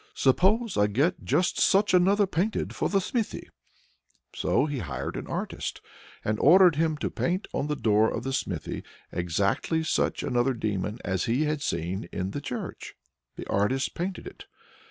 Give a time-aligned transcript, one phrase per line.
[0.15, 3.47] "Suppose I get just such another painted for the smithy."
[4.35, 5.79] So he hired an artist,
[6.25, 10.97] and ordered him to paint on the door of the smithy exactly such another demon
[11.05, 12.95] as he had seen in the church.
[13.35, 14.45] The artist painted it.